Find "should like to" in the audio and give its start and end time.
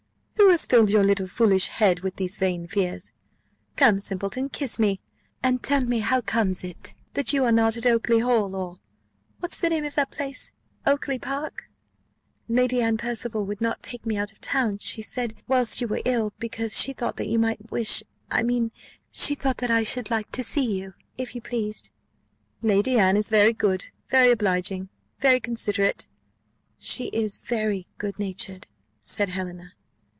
19.83-20.43